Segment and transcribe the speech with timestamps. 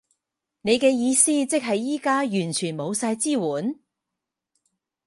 [0.61, 3.75] 你嘅意思即係而家完全冇晒支援？